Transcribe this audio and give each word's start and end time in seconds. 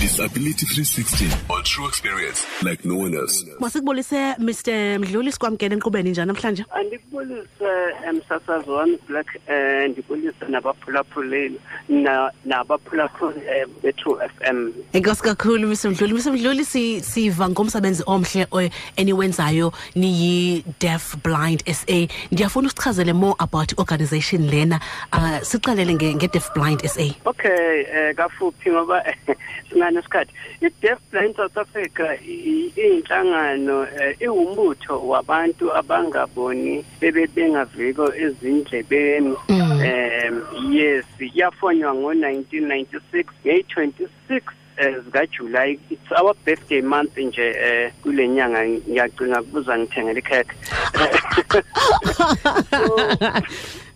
Disability 0.00 0.64
360 0.66 1.26
on 1.50 1.62
true 1.64 1.86
experience 1.88 2.46
like 2.62 2.84
no 2.84 2.96
one 2.96 3.14
else. 3.14 3.44
Masikubulise 3.60 4.34
Mr 4.38 4.98
Mdluli 4.98 5.32
sikwamkela 5.32 5.74
enkqubeni 5.74 6.10
njani 6.10 6.26
namhlanje? 6.26 6.64
andikubulise 6.70 7.70
emsasazo 8.08 8.72
wami 8.74 8.98
black 9.08 9.26
eh 9.48 9.90
ndibulise 9.90 10.44
nabaphulaphuleli 10.48 11.60
na 11.88 12.30
nabaphulaphuli 12.44 13.40
eh, 13.50 13.66
be-true 13.82 14.18
f 14.24 14.30
m 14.40 14.72
Enkosi 14.92 15.22
kakhulu 15.22 15.68
Mr 15.68 15.90
Mdluli. 15.90 16.14
Mr 16.14 16.32
Mdluli 16.32 16.64
siva 17.02 17.48
ngomsebenzi 17.48 18.02
omhle 18.06 18.70
eniwenzayo 18.96 19.72
niyi 19.94 20.64
Deaf 20.80 21.16
Blind 21.24 21.62
SA. 21.72 22.08
Ndiyafuna 22.32 22.66
usichazele 22.68 23.12
more 23.12 23.34
about 23.38 23.72
organization 23.78 24.48
lena. 24.50 24.80
Uh 25.12 25.40
siqalele 25.42 25.94
nge 25.94 26.14
nge 26.14 26.28
Deaf 26.28 26.52
Blind 26.54 26.86
SA. 26.86 27.14
okay 27.24 27.80
eh 27.80 28.14
kafuphi 28.16 28.70
ngoba 28.70 29.02
singanesikhathi 29.92 30.32
i-deaf 30.60 30.98
blind 31.10 31.36
south 31.36 31.56
africa 31.56 32.16
i- 32.26 32.72
iyinhlangano 32.76 33.86
eh, 34.00 34.16
iwumbutho 34.20 35.08
wabantu 35.08 35.72
abangaboni 35.74 36.84
bebe 37.00 37.26
bengaviko 37.26 38.12
ezindlebeni 38.14 39.36
um 39.48 40.42
yes 40.72 41.04
yafonywa 41.34 41.94
ngo-1996 41.94 43.24
ngeyi-26 43.44 44.40
eh, 44.76 44.94
zikajuly 45.04 45.80
it's 45.90 46.12
our 46.12 46.34
birthday 46.46 46.80
month 46.82 47.16
nje 47.18 47.50
eh 47.60 47.92
kule 48.02 48.28
nyanga. 48.28 48.68
Ngiyacinga 48.68 49.42
kubuza 49.42 49.78
ngithengele 49.78 50.18
ikhekhe. 50.18 50.54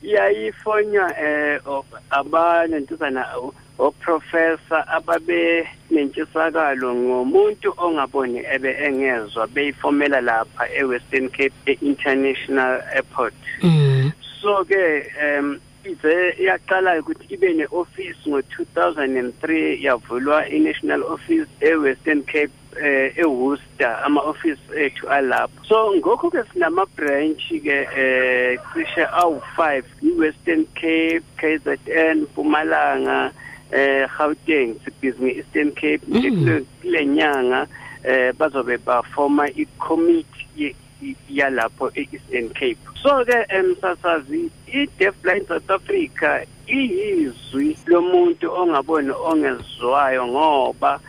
Yayifonywa 0.03 1.19
eh 1.21 1.61
o- 1.67 1.85
abanentuzana 2.11 3.27
o- 3.37 3.55
oprofessor 3.79 4.85
ababe 4.89 5.69
nentshisakalo 5.91 6.95
ngomuntu 6.95 7.75
ongaboni 7.77 8.41
ebe 8.55 8.71
engezwa 8.87 9.47
beyifomela 9.47 10.21
lapha 10.21 10.65
eWestern 10.75 11.29
Cape 11.29 11.55
e-International 11.67 12.83
Airport 12.95 13.35
Mm. 13.63 14.13
so 14.43 14.65
ke 14.65 15.07
um 15.23 15.59
ize 15.85 16.35
yaqala 16.39 16.99
ukuthi 17.01 17.35
ibe 17.35 17.53
ne-office 17.55 18.19
ngo-2003 18.27 19.79
yavulwa 19.83 20.49
i-national 20.49 21.03
office 21.03 21.49
e-western 21.61 22.23
cape 22.23 22.53
eh 22.83 23.13
eWorcester 23.19 23.99
ama-office 24.05 24.61
ethu 24.77 25.09
alapho 25.09 25.53
so 25.69 25.93
ngokho 25.97 26.31
ke 26.31 26.43
sinama-branch-ke 26.53 27.79
eh 27.97 28.59
cishe 28.73 29.05
awu-five 29.13 29.85
i-western 30.03 30.65
cape 30.75 31.23
KZN 31.37 32.23
Mpumalanga 32.23 33.31
eh 33.73 34.09
Gauteng 34.19 34.75
sibhizi 34.85 35.23
nge-Eastern 35.25 35.71
Cape 35.73 36.01
nje 36.09 36.31
kule- 36.31 36.65
kule 36.83 37.07
nyanga 37.07 37.67
eh 38.05 38.33
bazobe 38.39 38.77
bafoma 38.79 39.49
i-committee 39.51 40.47
ye- 40.57 40.75
i- 41.03 41.17
yalapho 41.31 41.91
e-Eastern 41.95 42.49
Cape. 42.49 42.79
So 43.03 43.25
ke 43.25 43.37
emsasazi 43.49 44.51
i-Deaf 44.67 45.15
Blind 45.23 45.47
South 45.49 45.71
Africa 45.71 46.45
iyizwi 46.69 47.77
lomuntu 47.87 48.53
ongaboni 48.53 49.11
ongezwayo 49.11 50.27
ngoba 50.27 51.01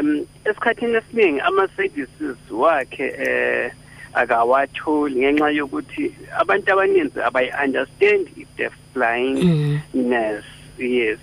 um 0.00 0.26
esikhathini 0.44 0.94
esiningi 0.96 1.40
ama-services 1.40 2.36
wakhe 2.50 3.06
eh 3.18 3.72
akawatholi 4.14 5.20
ngenxa 5.20 5.50
yokuthi 5.50 6.14
abantu 6.38 6.72
abaninzi 6.72 7.18
abayi-understand 7.22 8.28
i-deaf 8.36 8.72
blindness. 8.94 10.44
Yes. 10.78 11.18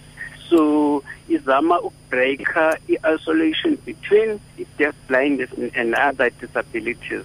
So 0.52 1.04
izama 1.30 1.80
ukubreaka 1.82 2.78
i-isolation 2.88 3.78
between 3.86 4.40
i-deaf 4.60 4.96
blindness 5.08 5.50
and 5.80 5.96
other 5.96 6.30
disabilities 6.42 7.24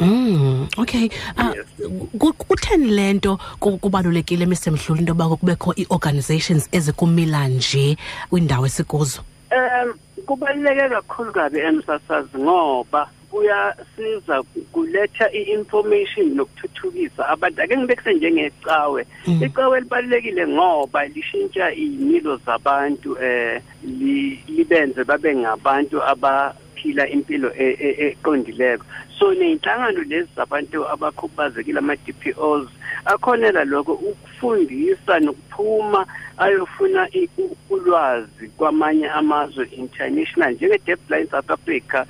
Mm, 0.00 0.68
okay. 0.76 1.08
Uh, 1.38 1.52
Yes. 1.56 1.66
ku- 2.18 2.32
kutheni 2.32 2.90
lento 2.92 3.38
ku- 3.60 3.78
kubalulekile 3.78 4.44
Mr 4.46 4.70
Mdluli 4.72 5.00
into 5.00 5.10
yoba 5.12 5.28
kubekho 5.36 5.72
ii-organizations 5.78 6.68
ezikumila 6.72 7.48
nje 7.48 7.96
kwindawo 8.30 8.66
esikuzo? 8.66 9.20
Um 9.50 9.94
kubaluleke 10.26 10.88
kakhulu 10.88 11.32
kabi 11.32 11.58
emsasazi 11.58 12.38
ngoba 12.38 13.08
kuyasiza 13.30 14.42
kuletha 14.72 15.32
i-information 15.32 16.34
nokuthuthukisa 16.34 17.28
abantu. 17.28 17.62
Ake 17.62 17.76
ngibekise 17.76 18.14
njengecawe. 18.14 19.06
Icawe 19.44 19.80
libalulekile 19.80 20.46
ngoba 20.46 21.04
lishintsha 21.06 21.72
iy'milo 21.74 22.36
zabantu 22.46 23.16
eh 23.22 23.60
li- 23.84 24.38
libenze 24.48 25.04
babe 25.04 25.34
ngabantu 25.36 26.02
abaphila 26.02 27.08
impilo 27.08 27.52
e- 27.58 27.76
e- 27.80 27.96
eqondileko. 28.08 28.84
So 29.18 29.34
ney'nhlangano 29.34 30.02
lezi 30.02 30.28
zabantu 30.36 30.88
abakhubazekile 30.88 31.78
ama-DPOs 31.78 32.68
akhonela 33.04 33.64
lokho 33.64 33.92
ukufundisa 33.92 35.20
nokuphuma 35.20 36.06
ayofuna 36.38 37.08
i- 37.14 37.28
u- 37.38 37.56
ulwazi 37.70 38.48
kwamanye 38.56 39.08
amazwe 39.10 39.64
international 39.72 40.52
njenge-deaf 40.54 40.98
blind 41.08 41.30
south 41.30 41.50
africa 41.50 42.04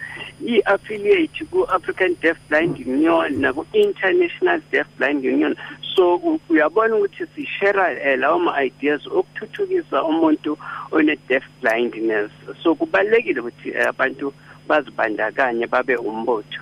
i-affiliate 0.46 1.44
ku-african 1.44 2.16
deaf 2.22 2.36
blind 2.48 2.78
union 2.86 3.40
naku-international 3.40 4.60
deaf 4.72 4.86
blind 4.98 5.24
union. 5.24 5.56
So 5.94 6.14
u- 6.16 6.40
uyabona 6.48 6.96
ukuthi 6.96 7.26
sishera 7.34 7.88
um 8.14 8.20
lawo 8.20 8.38
ma-ideas 8.38 9.06
okuthuthukisa 9.06 10.04
umuntu 10.04 10.58
one-deaf 10.90 11.44
blindness 11.62 12.30
so 12.62 12.74
kubalulekile 12.74 13.40
ukuthi 13.40 13.68
eh, 13.70 13.88
abantu 13.88 14.32
bazibandakanye 14.68 15.66
babe 15.66 15.96
umbutho. 15.96 16.60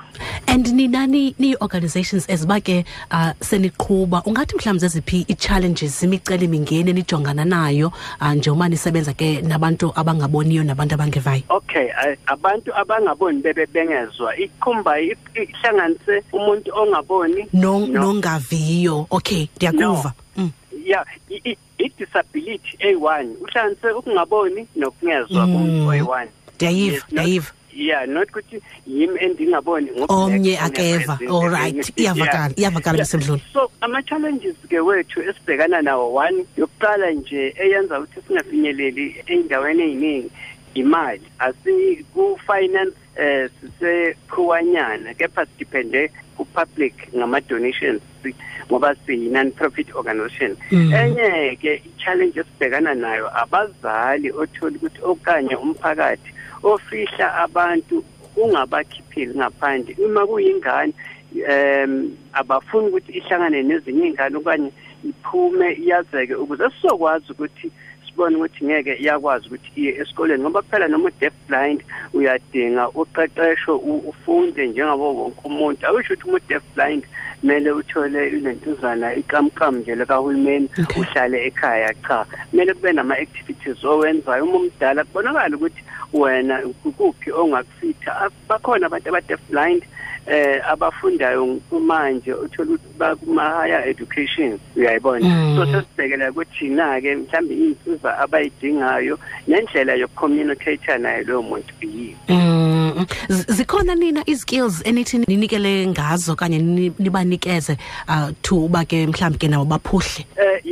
And 0.55 0.67
ninani 0.67 1.35
nii-organizations 1.39 2.27
eziba 2.31 2.61
ke 2.63 2.85
uh, 3.11 3.33
seniqhuba? 3.41 4.23
Ungathi 4.27 4.55
mhlawumbi 4.57 4.79
zeziphi 4.81 5.27
ii-challenges 5.31 6.03
imiceli 6.03 6.49
mingeni 6.49 6.91
enijongana 6.91 7.45
nayo 7.45 7.93
uh, 8.21 8.33
njengoba 8.33 8.69
nisebenza 8.69 9.13
ke 9.13 9.41
nabantu 9.43 9.93
abangaboniyo 9.97 10.63
nabantu 10.65 10.95
abangevayo? 10.95 11.43
Okay 11.49 11.87
uh, 11.87 12.15
abantu 12.27 12.75
abangaboni 12.75 13.43
bebebengezwa 13.43 14.37
ikhumba 14.37 15.01
ihlanganise 15.01 16.23
umuntu 16.33 16.71
ongaboni 16.75 17.47
No- 17.53 17.87
no- 17.87 18.01
nongaviyo. 18.03 19.07
Okay 19.11 19.47
ndiyakuva. 19.57 20.13
No. 20.37 20.43
mm. 20.45 20.51
ya 20.87 21.05
yeah, 21.29 21.55
i-disability 21.79 22.77
eyi-one 22.79 23.29
uhlanganise 23.43 23.91
ukungaboni 23.91 24.67
nokungezwa 24.77 25.47
kumuntu 25.47 25.89
oyi-one 25.89 26.31
ndiyayiva 26.55 27.07
ndiyayiva 27.11 27.51
yeah 27.77 28.07
not 28.07 28.29
ukuthi 28.31 28.61
yimi 28.87 29.19
endingaboni 29.21 29.91
ngo- 29.91 30.07
omnye 30.09 30.57
black, 30.57 30.73
akeva. 30.73 31.19
one 31.21 31.29
all 31.29 31.49
right. 31.51 31.93
iyavakala 31.97 32.53
iyavakala 32.57 32.99
Yeah. 32.99 33.07
Mr 33.07 33.19
Mdluli 33.19 33.43
so 33.53 33.71
ama-challenges 33.81 34.57
ke 34.69 34.81
wethu 34.81 35.21
esibhekana 35.23 35.83
nawo 35.83 36.15
one 36.15 36.45
yokuqala 36.57 37.11
nje 37.11 37.55
eyenza 37.59 38.01
ukuthi 38.01 38.21
singafinyeleli 38.27 39.07
ey'ndaweni 39.27 39.83
ey'ningi 39.83 40.31
imali. 40.75 41.23
Asiku-finance 41.39 42.97
eh 43.17 43.49
sisekhuwanyana 43.61 45.15
kepha 45.15 45.47
sidepende 45.47 46.11
ku-public 46.37 46.95
ngama-donations 47.17 48.01
si- 48.23 48.35
ngoba 48.71 48.95
siyi-non-profit 49.07 49.95
organization 49.95 50.57
enye 50.73 51.57
ke 51.63 51.83
i-challenge 51.87 52.41
esibhekana 52.41 52.95
nayo 52.95 53.31
abazali 53.43 54.31
othola 54.33 54.77
ukuthi 54.77 54.99
okanye 55.03 55.55
umphakathi 55.57 56.34
ofihla 56.65 57.27
abantu 57.45 58.05
ungabakhipheli 58.37 59.35
ngaphandle. 59.39 59.97
Uma 60.05 60.27
kuyingane 60.27 60.93
um 61.35 62.17
abafuni 62.33 62.89
ukuthi 62.89 63.13
ihlangane 63.19 63.63
nezinye 63.63 64.07
iy'ngane 64.07 64.37
okanye 64.39 64.71
iphume 65.05 65.69
iyazeke 65.83 66.35
ukuze 66.35 66.65
sizokwazi 66.71 67.33
ukuthi 67.33 67.71
sibone 68.07 68.37
ukuthi 68.37 68.65
ngeke 68.65 68.95
iyakwazi 69.03 69.47
ukuthi 69.47 69.71
iye 69.77 69.93
esikoleni 70.01 70.43
ngoba 70.43 70.63
phela 70.63 70.89
noma 70.89 71.09
u-deaf 71.11 71.35
blind 71.49 71.81
uyadinga 72.15 72.89
uqeqesho 72.89 73.77
u- 73.77 74.05
ufunde 74.11 74.67
njengabo 74.69 75.15
wonke 75.15 75.41
umuntu. 75.45 75.87
Akusho 75.87 76.15
ukuthi 76.15 76.29
umu-deaf 76.29 76.63
blind 76.75 77.03
kumele 77.41 77.71
uthole 77.71 78.29
ilentuzana 78.29 79.15
ikamkam 79.15 79.77
nje 79.77 79.95
likahulumeni 79.95 80.69
Okay. 80.83 81.03
uhlale 81.03 81.47
ekhaya 81.47 81.95
cha. 82.09 82.27
Kumele 82.51 82.75
kube 82.75 82.93
nama-activities 82.93 83.85
owenzayo. 83.85 84.45
Uma 84.45 84.57
umdala 84.59 85.05
kubonakala 85.05 85.57
ukuthi 85.57 85.84
wena 86.15 86.59
kuphi 86.97 87.31
ongakufitha 87.33 88.31
bakhona 88.49 88.87
abantu 88.87 89.09
aba-deaf 89.09 89.41
blind 89.51 89.83
eh 90.27 90.63
abafundayo 90.71 91.61
manje 91.81 92.33
uthola 92.33 92.71
ukuthi 92.71 92.89
bakuma-higher 92.99 93.89
education. 93.89 94.59
Uyayibona? 94.77 95.27
Mm. 95.29 95.57
so 95.57 95.67
sesibhekela 95.67 96.31
ukuthi 96.31 96.69
na-ke 96.69 97.17
mhlawumbe 97.17 97.55
iy'nsiza 97.55 98.19
abayidingayo 98.19 99.19
nendlela 99.49 99.95
yokucommunicate 99.95 100.99
naye 100.99 101.25
loyo 101.25 101.43
muntu 101.43 101.75
yiyo 101.83 102.17
Mm, 102.29 103.07
z- 103.29 103.47
zikhona 103.53 103.95
nina 103.95 104.23
i-skills 104.27 104.83
enithi 104.87 105.19
ninikele 105.19 105.87
ngazo 105.87 106.37
kanye 106.37 106.59
ni- 106.59 106.93
nibanikeze 106.99 107.77
uh 108.09 108.31
to 108.43 108.57
uba 108.65 108.85
ke 108.85 109.07
mhlawumbi 109.07 109.39
ke 109.39 109.49
nabo 109.49 109.65
baphuhle? 109.65 110.25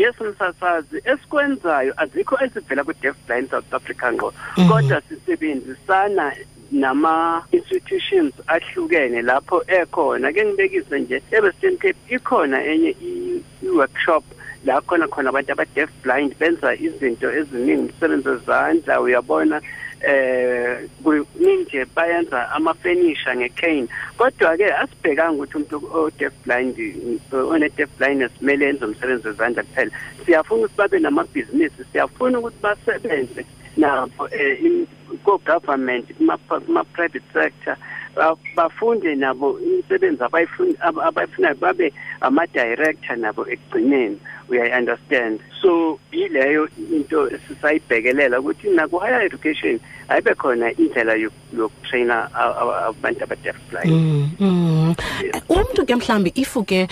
Eh 0.03 0.09
yes 0.09 0.21
msasazi 0.21 0.97
esikwenzayo 1.05 1.95
azikho 1.97 2.39
esivela 2.45 2.85
ku-deaf 2.85 3.17
blind 3.27 3.51
south 3.51 3.75
africa 3.75 4.07
ngqo 4.13 4.35
kodwa 4.69 5.01
sisebenzisana 5.01 6.33
nama 6.73 7.43
institutions 7.53 8.35
ahlukene 8.47 9.23
lapho 9.23 9.63
ekhona. 9.67 10.33
Ke 10.33 10.45
ngibekise 10.45 11.01
nje 11.01 11.23
eWestern 11.31 11.77
Cape 11.77 11.99
ikhona 12.09 12.65
enye 12.65 12.97
i-workshop 13.63 14.25
la 14.65 14.81
khona 14.81 15.07
khona 15.09 15.29
abantu 15.29 15.53
aba-deaf 15.53 15.91
blind 16.03 16.35
benza 16.39 16.75
izinto 16.75 17.31
eziningi 17.31 17.93
umsebenzi 17.93 18.29
wezandla 18.29 19.01
uyabona. 19.01 19.61
Eh 20.03 20.89
kuninje 21.03 21.85
bayenza 21.97 22.51
amafurniture 22.51 23.37
ngecane. 23.37 23.89
Kodwa 24.19 24.57
ke 24.57 24.67
asibhekanga 24.83 25.33
ukuthi 25.33 25.57
umuntu 25.57 25.77
o-deaf 25.95 26.33
blind 26.45 26.77
one-deaf 27.33 27.91
blindness 27.99 28.33
kumele 28.39 28.69
enze 28.69 28.85
umsebenzi 28.85 29.29
wezandla 29.29 29.63
kuphela. 29.63 29.91
Siyafuna 30.25 30.61
ukuthi 30.61 30.77
babe 30.77 30.99
namabhizinisi 30.99 31.85
siyafuna 31.93 32.39
ukuthi 32.39 32.63
basebenze 32.63 33.47
nabo 33.77 34.25
um 34.25 34.87
ko-government 35.25 36.07
kuma-private 36.19 37.25
sector 37.33 37.77
bafunde 38.57 39.15
nabo 39.15 39.59
imisebenzi 39.61 40.23
abayifunayo 40.23 41.55
babe 41.61 41.93
ama-director 42.21 43.17
nabo 43.17 43.47
ekugcineni. 43.49 44.19
Uyayi-understand 44.49 45.41
so 45.63 45.99
yileyo 46.13 46.69
into 46.93 47.31
sisayibhekelela 47.49 48.41
ukuthi 48.41 48.69
naku-higher 48.69 49.23
education 49.23 49.81
ayibe 50.09 50.35
khona 50.35 50.73
indlela 50.77 51.15
yokutraina 51.57 52.29
abantu 52.35 53.25
aba-deaf 53.25 53.57
blind. 53.71 53.93
Umuntu 55.49 55.87
ke 55.87 55.95
mhlambi 55.97 56.33
ifu 56.35 56.65
ke 56.65 56.89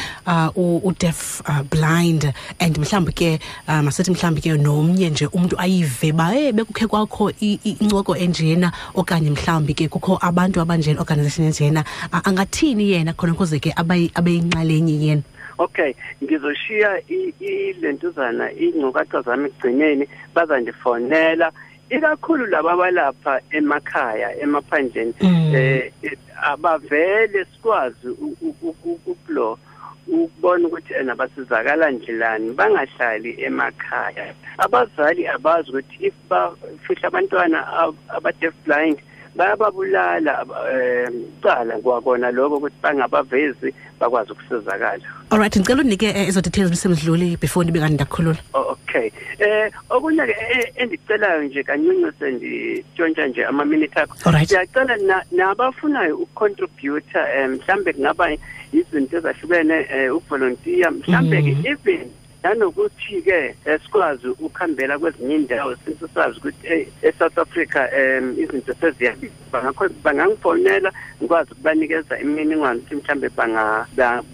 u-deaf 0.57 1.43
blind 1.71 2.33
and 2.61 2.79
mhlambi 2.79 3.13
ke 3.13 3.39
masithi 3.83 4.11
mhlambi 4.11 4.41
ke 4.41 4.57
nomnye 4.57 5.11
nje 5.11 5.27
umuntu 5.27 5.59
ayive 5.59 6.13
ba 6.13 6.31
hey 6.33 6.53
bekukhe 6.53 6.87
kwakho 6.87 7.31
incoko 7.41 8.10
enjena 8.17 8.73
okanye 8.95 9.31
mhlambi 9.31 9.75
ke 9.75 9.89
kukho 9.89 10.19
abantu 10.23 10.61
abanjena 10.61 11.01
organization 11.01 11.47
enjena 11.47 11.85
angathini 12.13 12.91
yena 12.91 13.13
khona 13.13 13.33
ukuze 13.33 13.59
ke 13.59 13.73
abeyinxalenye 14.17 14.97
yena? 15.01 15.23
Okay 15.59 15.95
ngizoshiya 16.23 17.03
ilentuzana 17.41 18.53
ingcukaca 18.53 19.23
zami 19.23 19.49
ekugcineni 19.49 20.09
bazandifonela. 20.35 21.53
Ikakhulu 21.91 22.47
laba 22.47 22.73
abalapha 22.73 23.41
emakhaya 23.51 24.39
emaphandleni 24.41 25.15
eh 25.55 25.91
abavele 26.43 27.45
sikwazi 27.45 28.09
ukulo 29.09 29.59
ukubona 30.11 30.69
ukuthi 30.69 30.95
ena 30.95 31.15
basizakala 31.15 31.91
njilani 31.91 32.53
bangahlali 32.53 33.43
emakhaya. 33.43 34.35
Abazali 34.59 35.27
abazi 35.27 35.71
ukuthi 35.71 35.97
if 36.07 36.15
bafihla 36.29 37.09
abantwana 37.09 37.59
aba-deaf 38.17 38.55
blind 38.65 38.99
bayababulala 39.37 40.45
cala 41.43 41.75
kwakona 41.83 42.31
lokho 42.31 42.57
ukuthi 42.57 42.77
bangabavezi 42.83 43.75
bakwazi 44.01 44.33
ukusizakala. 44.33 45.05
Alright 45.31 45.57
ngicela 45.57 45.83
unike 45.83 46.09
ezo 46.29 46.41
details 46.41 46.71
msemdluli 46.71 47.37
before 47.37 47.65
ndibe 47.65 47.81
kanti 47.81 47.95
ndakukhulula 47.95 48.39
okay. 48.55 49.11
Eh 49.39 49.71
okunye 49.91 50.27
ke 50.27 50.73
endicelayo 50.77 51.43
nje 51.43 51.63
kanyuncu 51.63 52.13
senditshontsha 52.19 53.27
nje 53.27 53.45
ama 53.45 53.65
minute 53.65 54.01
akho 54.01 54.17
siyacela 54.47 55.25
nabafunayo 55.31 56.17
ukucontribute 56.17 57.19
mhlambe 57.49 57.93
kungaba 57.93 58.37
izinto 58.73 59.17
ezahlukene 59.17 60.11
ukuvolunteer 60.11 60.93
mhlambe 60.93 61.43
ke 61.43 61.57
even 61.69 62.11
nanokuthi-ke 62.43 63.55
sikwazi 63.85 64.29
ukuhambela 64.29 64.99
kwezinye 64.99 65.35
indawo 65.35 65.77
since 65.85 66.07
sazi 66.15 66.39
ukuthi 66.39 66.89
e-south 67.03 67.39
africa 67.39 67.81
um 67.99 68.35
izinto 68.43 68.75
seziyabiza 68.81 69.35
bangakho 69.53 69.89
bangangifonela 70.05 70.93
ngikwazi 71.19 71.53
ukubanikeza 71.53 72.19
imininingwane 72.21 72.81
ukuthi 72.81 72.95
mhlawumbe 72.95 73.29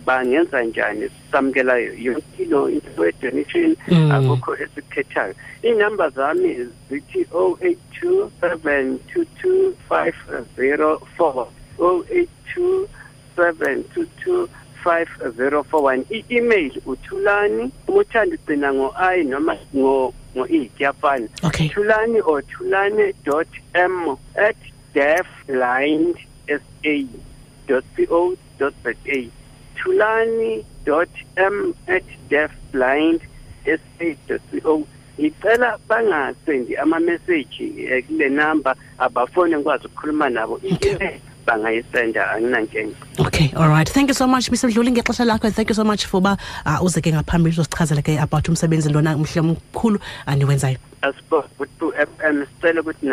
bangenza 0.07 0.63
njani 0.63 1.11
samukela 1.33 1.77
yonke 1.79 2.43
ilo 2.43 2.71
into 2.71 3.05
ye-donation 3.05 3.77
akukho 4.15 4.57
esikhethayo 4.57 5.35
iy'namba 5.63 6.11
zami 6.11 6.69
zithi 6.89 7.27
o 7.33 7.59
eight 7.61 7.79
two 8.01 8.31
seven 8.41 8.99
two 9.13 9.25
two 9.41 9.75
five 9.89 10.15
zero 10.57 10.99
four. 11.17 11.49
O 11.79 12.05
eight 12.11 12.31
two 12.55 12.89
seven 13.37 13.85
two 13.93 14.07
two 14.23 14.49
5041 14.87 16.05
i-email 16.11 16.73
uthulani 16.87 17.71
umuthanda 17.89 18.35
ugcina 18.37 18.75
ngo-i 18.75 19.25
noma 19.25 19.57
ngo 19.77 20.15
ngo-e 20.37 20.71
kuyafana. 20.77 21.29
Okay. 21.43 21.69
thulani 21.69 22.21
or 22.21 22.43
thulani.m 22.43 24.17
at 24.37 24.57
deafblind 24.95 26.17
sa 26.47 26.61
co 28.09 28.37
za 28.59 28.71
thulani.m 29.77 31.57
at 31.89 32.05
deafblind 32.31 33.21
sa 33.65 34.39
co 34.63 34.87
ngicela 35.19 35.79
bangasendi 35.89 36.77
ama-message 36.77 38.03
kule 38.07 38.29
number 38.29 38.75
abafone 38.99 39.57
ngikwazi 39.57 39.87
ukukhuluma 39.87 40.29
nabo. 40.31 40.61
I-email 40.63 41.21
bangayisenda 41.47 42.31
anginankinga. 42.31 42.95
Okay 43.19 43.53
all 43.57 43.69
right. 43.69 43.89
Thank 43.89 44.09
you 44.09 44.15
so 44.15 44.27
much 44.27 44.51
mr 44.51 44.71
dluli 44.71 44.91
ngexesha 44.91 45.25
lakho. 45.25 45.51
Thank 45.51 45.69
you 45.71 45.75
so 45.75 45.85
much 45.85 46.07
for 46.07 46.19
uba 46.19 46.37
uh, 46.67 46.85
uze 46.85 47.01
ke 47.01 47.13
ngaphambili 47.13 47.55
uzosichazela 47.55 48.03
ke 48.03 48.19
about 48.21 48.49
umsebenzi 48.49 48.93
lona 48.93 49.17
mhle 49.17 49.41
mkhulu 49.41 49.99
aniwenzayo 50.27 50.79
ku 51.79 51.93
f 51.97 52.09
m 52.25 52.47
sicele 52.47 52.81
ukuthi 52.81 53.07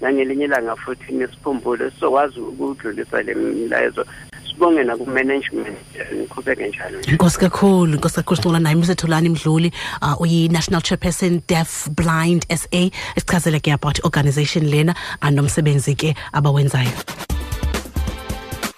nangelinye 0.00 0.44
ilanga 0.44 0.76
futhi 0.76 1.12
nisikhumbule 1.12 1.90
sizokwazi 1.90 2.40
ukudlulisa 2.40 3.22
le 3.22 3.34
milayezo. 3.34 4.04
Sibonge 4.52 4.84
naku-management 4.84 5.76
niqhubeke 6.12 6.68
njalo 6.68 7.00
inkosi 7.00 7.38
kakhulu 7.38 7.94
inkosi 7.94 8.14
kakhulu 8.14 8.36
sincola 8.36 8.58
naye 8.60 8.76
msetholani 8.76 9.28
mdluli 9.28 9.72
uh, 10.02 10.20
uyi-national 10.20 10.82
chairperson 10.82 11.40
deaf 11.48 11.88
blind 11.88 12.46
sa 12.54 12.68
esichazele 13.16 13.60
ke 13.60 13.72
about 13.72 13.98
i-organization 13.98 14.64
lena 14.64 14.94
anomsebenzi 15.20 15.94
ke 15.94 16.14
abawenzayo 16.32 16.90